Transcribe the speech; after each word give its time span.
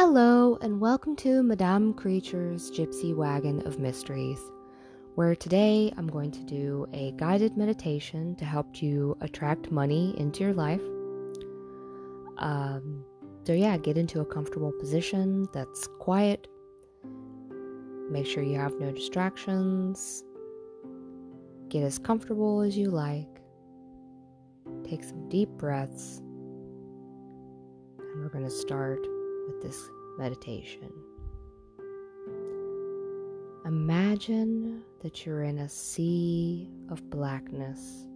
Hello, 0.00 0.56
and 0.62 0.80
welcome 0.80 1.16
to 1.16 1.42
Madame 1.42 1.92
Creature's 1.92 2.70
Gypsy 2.70 3.16
Wagon 3.16 3.66
of 3.66 3.80
Mysteries, 3.80 4.38
where 5.16 5.34
today 5.34 5.92
I'm 5.96 6.06
going 6.06 6.30
to 6.30 6.44
do 6.44 6.86
a 6.92 7.10
guided 7.16 7.56
meditation 7.56 8.36
to 8.36 8.44
help 8.44 8.80
you 8.80 9.18
attract 9.22 9.72
money 9.72 10.14
into 10.16 10.44
your 10.44 10.54
life. 10.54 10.80
Um, 12.36 13.04
so, 13.42 13.52
yeah, 13.52 13.76
get 13.76 13.98
into 13.98 14.20
a 14.20 14.24
comfortable 14.24 14.70
position 14.78 15.48
that's 15.52 15.88
quiet. 15.98 16.46
Make 18.08 18.26
sure 18.26 18.44
you 18.44 18.56
have 18.56 18.78
no 18.78 18.92
distractions. 18.92 20.22
Get 21.70 21.82
as 21.82 21.98
comfortable 21.98 22.60
as 22.60 22.78
you 22.78 22.90
like. 22.90 23.40
Take 24.88 25.02
some 25.02 25.28
deep 25.28 25.48
breaths. 25.58 26.18
And 27.98 28.22
we're 28.22 28.28
going 28.28 28.44
to 28.44 28.50
start 28.50 29.00
with 29.48 29.62
this 29.62 29.88
meditation. 30.18 30.92
Imagine 33.64 34.82
that 35.02 35.24
you're 35.24 35.44
in 35.44 35.58
a 35.58 35.68
sea 35.68 36.68
of 36.90 37.08
blackness. 37.10 38.06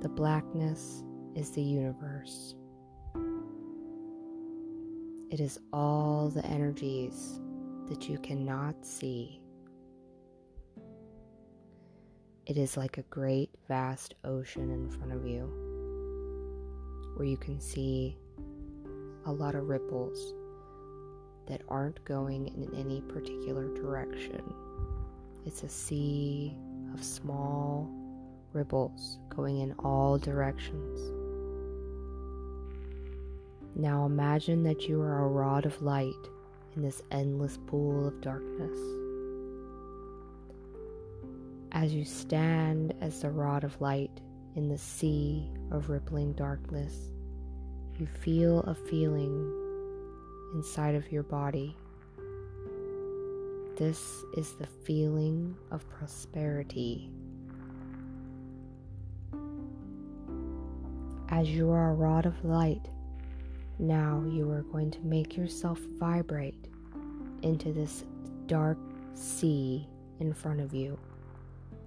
The 0.00 0.08
blackness 0.08 1.04
is 1.34 1.50
the 1.50 1.62
universe. 1.62 2.54
It 5.30 5.40
is 5.40 5.58
all 5.72 6.28
the 6.28 6.44
energies 6.46 7.40
that 7.88 8.08
you 8.08 8.18
cannot 8.18 8.84
see. 8.84 9.40
It 12.46 12.58
is 12.58 12.76
like 12.76 12.98
a 12.98 13.02
great 13.02 13.50
vast 13.68 14.14
ocean 14.24 14.70
in 14.70 14.90
front 14.90 15.12
of 15.12 15.26
you 15.26 15.44
where 17.16 17.26
you 17.26 17.36
can 17.36 17.60
see 17.60 18.16
a 19.26 19.32
lot 19.32 19.54
of 19.54 19.68
ripples 19.68 20.34
that 21.46 21.62
aren't 21.68 22.04
going 22.04 22.48
in 22.48 22.74
any 22.74 23.00
particular 23.02 23.68
direction. 23.74 24.42
It's 25.44 25.62
a 25.62 25.68
sea 25.68 26.56
of 26.94 27.02
small 27.02 27.90
ripples 28.52 29.18
going 29.28 29.58
in 29.58 29.72
all 29.78 30.18
directions. 30.18 31.00
Now 33.74 34.04
imagine 34.04 34.62
that 34.64 34.88
you 34.88 35.00
are 35.00 35.24
a 35.24 35.28
rod 35.28 35.66
of 35.66 35.80
light 35.82 36.12
in 36.76 36.82
this 36.82 37.02
endless 37.10 37.58
pool 37.66 38.06
of 38.06 38.20
darkness. 38.20 38.78
As 41.72 41.94
you 41.94 42.04
stand 42.04 42.94
as 43.00 43.22
the 43.22 43.30
rod 43.30 43.64
of 43.64 43.80
light 43.80 44.10
in 44.54 44.68
the 44.68 44.78
sea 44.78 45.50
of 45.70 45.88
rippling 45.88 46.34
darkness, 46.34 47.10
you 47.98 48.06
feel 48.06 48.60
a 48.60 48.74
feeling 48.74 49.52
inside 50.54 50.94
of 50.94 51.10
your 51.12 51.22
body. 51.22 51.76
This 53.76 54.24
is 54.36 54.52
the 54.54 54.66
feeling 54.66 55.56
of 55.70 55.88
prosperity. 55.90 57.10
As 61.28 61.48
you 61.48 61.70
are 61.70 61.90
a 61.90 61.94
rod 61.94 62.26
of 62.26 62.44
light, 62.44 62.88
now 63.78 64.22
you 64.28 64.50
are 64.50 64.62
going 64.62 64.90
to 64.90 65.00
make 65.00 65.36
yourself 65.36 65.78
vibrate 65.98 66.68
into 67.42 67.72
this 67.72 68.04
dark 68.46 68.78
sea 69.14 69.88
in 70.20 70.32
front 70.32 70.60
of 70.60 70.74
you, 70.74 70.98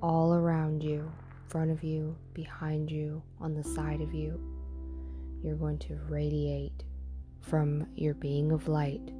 all 0.01 0.33
around 0.33 0.83
you, 0.83 0.99
in 0.99 1.49
front 1.49 1.71
of 1.71 1.83
you, 1.83 2.15
behind 2.33 2.91
you, 2.91 3.21
on 3.39 3.53
the 3.53 3.63
side 3.63 4.01
of 4.01 4.13
you 4.13 4.39
you're 5.45 5.55
going 5.55 5.77
to 5.77 5.95
radiate 6.09 6.83
from 7.39 7.85
your 7.95 8.15
being 8.15 8.51
of 8.51 8.67
light 8.67 9.11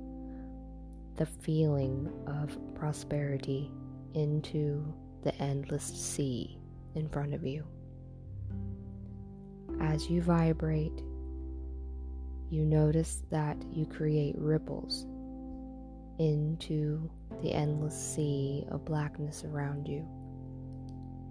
the 1.17 1.26
feeling 1.26 2.11
of 2.26 2.58
prosperity 2.73 3.72
into 4.16 4.83
the 5.23 5.33
endless 5.42 5.83
sea 5.83 6.58
in 6.95 7.08
front 7.08 7.33
of 7.33 7.45
you. 7.45 7.64
As 9.80 10.10
you 10.10 10.22
vibrate, 10.22 11.04
you 12.49 12.66
notice 12.66 13.22
that 13.30 13.58
you 13.72 13.86
create 13.86 14.36
ripples 14.38 15.05
into 16.17 17.10
the 17.42 17.54
endless 17.54 17.95
sea 17.95 18.66
of 18.72 18.83
blackness 18.83 19.44
around 19.45 19.88
you. 19.88 20.05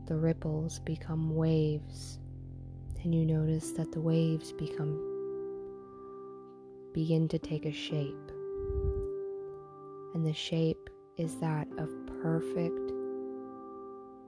The 0.07 0.17
ripples 0.17 0.79
become 0.79 1.35
waves 1.35 2.21
and 3.05 3.15
you 3.15 3.27
notice 3.27 3.73
that 3.73 3.93
the 3.93 4.01
waves 4.01 4.51
become 4.53 4.99
begin 6.95 7.29
to 7.29 7.39
take 7.39 7.67
a 7.67 7.73
shape. 7.73 8.33
And 10.15 10.25
the 10.25 10.33
shape 10.33 10.89
is 11.19 11.37
that 11.37 11.69
of 11.77 11.91
perfect 12.23 12.93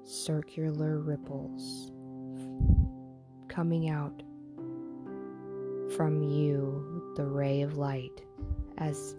circular 0.04 0.98
ripples 0.98 1.90
coming 3.48 3.88
out 3.88 4.22
from 5.96 6.22
you, 6.22 7.14
the 7.16 7.24
ray 7.24 7.62
of 7.62 7.78
light, 7.78 8.20
as 8.76 9.16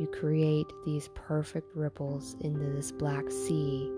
you 0.00 0.08
create 0.10 0.72
these 0.86 1.10
perfect 1.14 1.76
ripples 1.76 2.34
into 2.40 2.64
this 2.72 2.92
black 2.92 3.30
sea 3.30 3.90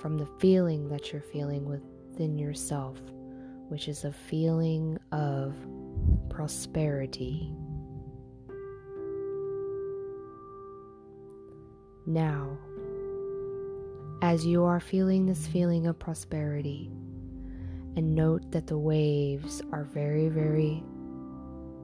from 0.00 0.18
the 0.18 0.28
feeling 0.40 0.88
that 0.88 1.12
you're 1.12 1.22
feeling 1.22 1.64
within 1.64 2.36
yourself 2.36 2.98
which 3.70 3.86
is 3.86 4.04
a 4.04 4.12
feeling 4.12 4.98
of 5.12 5.54
prosperity. 6.28 7.52
Now, 12.04 12.58
as 14.22 14.44
you 14.44 14.64
are 14.64 14.80
feeling 14.80 15.24
this 15.24 15.46
feeling 15.46 15.86
of 15.86 15.98
prosperity, 16.00 16.90
and 17.96 18.14
note 18.14 18.50
that 18.50 18.66
the 18.66 18.78
waves 18.78 19.62
are 19.72 19.84
very, 19.84 20.28
very 20.28 20.82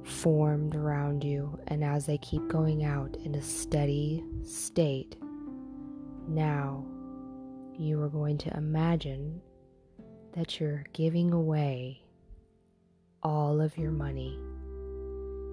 formed 0.02 0.74
around 0.74 1.22
you, 1.22 1.56
and 1.68 1.84
as 1.84 2.06
they 2.06 2.18
keep 2.18 2.46
going 2.48 2.84
out 2.84 3.16
in 3.24 3.36
a 3.36 3.42
steady 3.42 4.24
state, 4.42 5.16
now 6.26 6.84
you 7.78 8.02
are 8.02 8.08
going 8.08 8.38
to 8.38 8.56
imagine 8.56 9.40
that 10.36 10.60
you're 10.60 10.84
giving 10.92 11.32
away 11.32 11.98
all 13.22 13.60
of 13.60 13.76
your 13.78 13.90
money. 13.90 14.38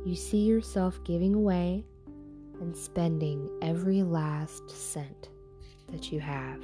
You 0.06 0.16
see 0.16 0.44
yourself 0.44 1.02
giving 1.06 1.34
away 1.34 1.86
and 2.60 2.76
spending 2.76 3.50
every 3.62 4.04
last 4.04 4.70
cent 4.70 5.30
that 5.90 6.12
you 6.12 6.20
have. 6.20 6.62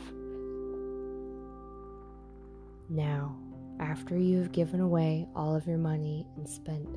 Now, 2.89 3.37
after 3.79 4.17
you 4.17 4.39
have 4.39 4.51
given 4.51 4.81
away 4.81 5.25
all 5.33 5.55
of 5.55 5.65
your 5.65 5.77
money 5.77 6.27
and 6.35 6.47
spent 6.47 6.89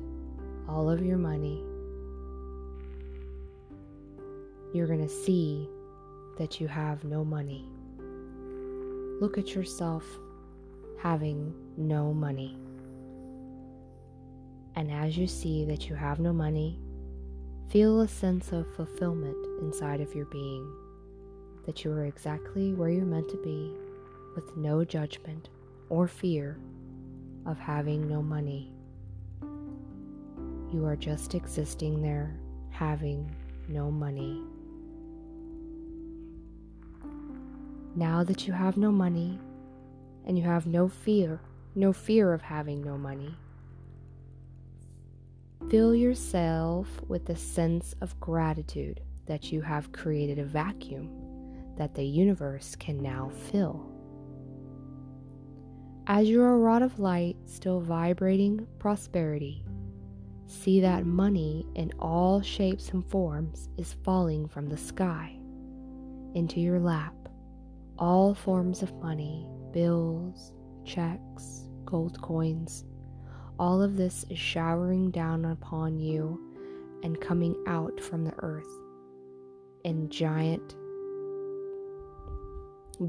all 0.67 0.89
of 0.89 1.05
your 1.05 1.17
money, 1.17 1.63
you're 4.73 4.87
going 4.87 5.07
to 5.07 5.07
see 5.07 5.69
that 6.37 6.59
you 6.59 6.67
have 6.67 7.05
no 7.05 7.23
money. 7.23 7.65
Look 9.21 9.37
at 9.37 9.55
yourself 9.55 10.03
having 11.03 11.53
no 11.75 12.13
money. 12.13 12.57
And 14.77 14.89
as 14.89 15.17
you 15.17 15.27
see 15.27 15.65
that 15.65 15.89
you 15.89 15.95
have 15.95 16.21
no 16.21 16.31
money, 16.31 16.79
feel 17.67 17.99
a 17.99 18.07
sense 18.07 18.53
of 18.53 18.73
fulfillment 18.73 19.35
inside 19.61 19.99
of 19.99 20.15
your 20.15 20.27
being, 20.27 20.65
that 21.65 21.83
you 21.83 21.91
are 21.91 22.05
exactly 22.05 22.73
where 22.73 22.87
you're 22.87 23.03
meant 23.03 23.27
to 23.29 23.37
be, 23.43 23.73
with 24.33 24.55
no 24.55 24.85
judgment 24.85 25.49
or 25.89 26.07
fear 26.07 26.57
of 27.45 27.59
having 27.59 28.07
no 28.07 28.21
money. 28.21 28.71
You 30.71 30.85
are 30.85 30.95
just 30.95 31.35
existing 31.35 32.01
there, 32.01 32.33
having 32.69 33.29
no 33.67 33.91
money. 33.91 34.41
Now 37.93 38.23
that 38.23 38.47
you 38.47 38.53
have 38.53 38.77
no 38.77 38.89
money, 38.89 39.37
and 40.25 40.37
you 40.37 40.43
have 40.43 40.65
no 40.65 40.87
fear, 40.87 41.39
no 41.75 41.93
fear 41.93 42.33
of 42.33 42.41
having 42.41 42.83
no 42.83 42.97
money. 42.97 43.35
Fill 45.69 45.95
yourself 45.95 46.87
with 47.07 47.29
a 47.29 47.35
sense 47.35 47.95
of 48.01 48.19
gratitude 48.19 49.01
that 49.25 49.51
you 49.51 49.61
have 49.61 49.91
created 49.91 50.39
a 50.39 50.43
vacuum 50.43 51.09
that 51.77 51.95
the 51.95 52.03
universe 52.03 52.75
can 52.75 53.01
now 53.01 53.31
fill. 53.51 53.89
As 56.05 56.29
you're 56.29 56.53
a 56.53 56.57
rod 56.57 56.81
of 56.81 56.99
light 56.99 57.37
still 57.45 57.79
vibrating 57.79 58.67
prosperity, 58.77 59.63
see 60.47 60.81
that 60.81 61.05
money 61.05 61.65
in 61.75 61.91
all 61.97 62.41
shapes 62.41 62.89
and 62.89 63.05
forms 63.09 63.69
is 63.77 63.95
falling 64.03 64.47
from 64.47 64.67
the 64.67 64.77
sky 64.77 65.37
into 66.35 66.59
your 66.59 66.79
lap. 66.79 67.15
All 67.97 68.33
forms 68.33 68.81
of 68.81 68.93
money 68.95 69.47
bills, 69.73 70.53
checks, 70.85 71.67
gold 71.83 72.21
coins. 72.21 72.85
All 73.59 73.81
of 73.81 73.97
this 73.97 74.25
is 74.29 74.39
showering 74.39 75.11
down 75.11 75.45
upon 75.45 75.99
you 75.99 76.39
and 77.03 77.19
coming 77.19 77.55
out 77.67 77.99
from 77.99 78.23
the 78.23 78.33
earth 78.39 78.69
in 79.83 80.09
giant 80.09 80.75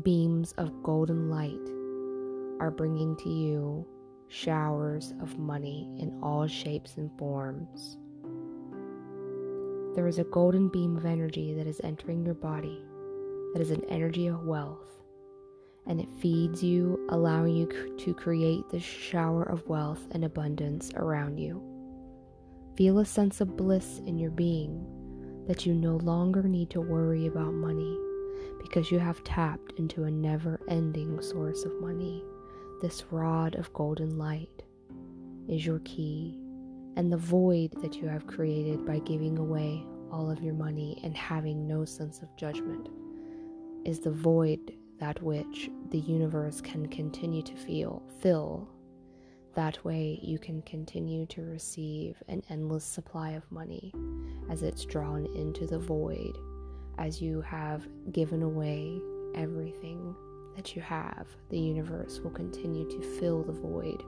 beams 0.02 0.52
of 0.52 0.82
golden 0.82 1.30
light 1.30 1.70
are 2.60 2.70
bringing 2.70 3.14
to 3.16 3.28
you 3.28 3.86
showers 4.28 5.12
of 5.20 5.38
money 5.38 5.88
in 6.00 6.18
all 6.22 6.46
shapes 6.46 6.96
and 6.96 7.10
forms. 7.18 7.98
There 9.94 10.08
is 10.08 10.18
a 10.18 10.24
golden 10.24 10.68
beam 10.68 10.96
of 10.96 11.06
energy 11.06 11.54
that 11.54 11.68
is 11.68 11.80
entering 11.84 12.24
your 12.24 12.34
body, 12.34 12.82
that 13.52 13.62
is 13.62 13.70
an 13.70 13.84
energy 13.88 14.26
of 14.26 14.44
wealth, 14.44 15.03
and 15.86 16.00
it 16.00 16.08
feeds 16.20 16.62
you, 16.62 17.06
allowing 17.10 17.54
you 17.54 17.96
to 17.98 18.14
create 18.14 18.68
this 18.70 18.82
shower 18.82 19.42
of 19.42 19.66
wealth 19.68 20.06
and 20.12 20.24
abundance 20.24 20.90
around 20.96 21.38
you. 21.38 21.62
Feel 22.76 22.98
a 22.98 23.04
sense 23.04 23.40
of 23.40 23.56
bliss 23.56 24.00
in 24.06 24.18
your 24.18 24.30
being 24.30 24.84
that 25.46 25.66
you 25.66 25.74
no 25.74 25.96
longer 25.96 26.42
need 26.42 26.70
to 26.70 26.80
worry 26.80 27.26
about 27.26 27.52
money 27.52 27.98
because 28.60 28.90
you 28.90 28.98
have 28.98 29.22
tapped 29.24 29.72
into 29.78 30.04
a 30.04 30.10
never 30.10 30.58
ending 30.68 31.20
source 31.20 31.64
of 31.64 31.80
money. 31.80 32.24
This 32.80 33.04
rod 33.10 33.54
of 33.56 33.72
golden 33.74 34.18
light 34.18 34.62
is 35.48 35.64
your 35.64 35.80
key, 35.80 36.38
and 36.96 37.12
the 37.12 37.16
void 37.16 37.72
that 37.82 37.96
you 37.96 38.08
have 38.08 38.26
created 38.26 38.86
by 38.86 39.00
giving 39.00 39.38
away 39.38 39.84
all 40.10 40.30
of 40.30 40.42
your 40.42 40.54
money 40.54 40.98
and 41.04 41.16
having 41.16 41.66
no 41.66 41.84
sense 41.84 42.22
of 42.22 42.34
judgment 42.36 42.88
is 43.84 44.00
the 44.00 44.10
void 44.10 44.72
that 45.00 45.22
which 45.22 45.70
the 45.90 45.98
universe 45.98 46.60
can 46.60 46.86
continue 46.86 47.42
to 47.42 47.56
feel 47.56 48.02
fill. 48.20 48.68
That 49.54 49.84
way 49.84 50.18
you 50.22 50.38
can 50.38 50.62
continue 50.62 51.26
to 51.26 51.42
receive 51.42 52.22
an 52.28 52.42
endless 52.50 52.84
supply 52.84 53.30
of 53.30 53.50
money 53.52 53.92
as 54.50 54.62
it's 54.62 54.84
drawn 54.84 55.26
into 55.36 55.66
the 55.66 55.78
void 55.78 56.36
as 56.98 57.20
you 57.20 57.40
have 57.42 57.86
given 58.12 58.42
away 58.42 59.00
everything 59.34 60.14
that 60.56 60.76
you 60.76 60.82
have, 60.82 61.26
the 61.50 61.58
universe 61.58 62.20
will 62.20 62.30
continue 62.30 62.88
to 62.88 63.18
fill 63.18 63.42
the 63.42 63.52
void 63.52 64.02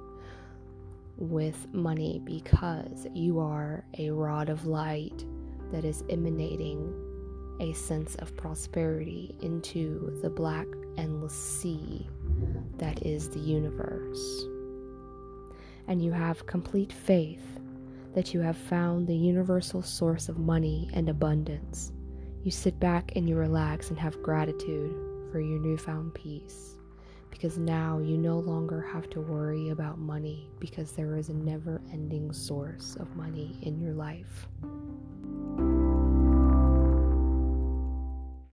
with 1.16 1.66
money 1.72 2.20
because 2.24 3.06
you 3.14 3.40
are 3.40 3.84
a 3.98 4.10
rod 4.10 4.48
of 4.48 4.66
light 4.66 5.24
that 5.72 5.84
is 5.84 6.04
emanating 6.10 6.94
a 7.60 7.72
sense 7.72 8.14
of 8.16 8.36
prosperity 8.36 9.36
into 9.40 10.18
the 10.22 10.30
black, 10.30 10.66
endless 10.96 11.34
sea 11.34 12.06
that 12.78 13.04
is 13.04 13.28
the 13.30 13.40
universe. 13.40 14.44
And 15.88 16.02
you 16.02 16.12
have 16.12 16.46
complete 16.46 16.92
faith 16.92 17.60
that 18.14 18.34
you 18.34 18.40
have 18.40 18.56
found 18.56 19.06
the 19.06 19.16
universal 19.16 19.82
source 19.82 20.28
of 20.28 20.38
money 20.38 20.90
and 20.92 21.08
abundance 21.08 21.92
you 22.46 22.52
sit 22.52 22.78
back 22.78 23.10
and 23.16 23.28
you 23.28 23.34
relax 23.34 23.88
and 23.88 23.98
have 23.98 24.22
gratitude 24.22 24.94
for 25.32 25.40
your 25.40 25.58
newfound 25.58 26.14
peace 26.14 26.76
because 27.28 27.58
now 27.58 27.98
you 27.98 28.16
no 28.16 28.38
longer 28.38 28.80
have 28.80 29.10
to 29.10 29.20
worry 29.20 29.70
about 29.70 29.98
money 29.98 30.48
because 30.60 30.92
there 30.92 31.16
is 31.16 31.28
a 31.28 31.34
never 31.34 31.82
ending 31.92 32.32
source 32.32 32.94
of 33.00 33.16
money 33.16 33.58
in 33.62 33.80
your 33.80 33.94
life. 33.94 34.46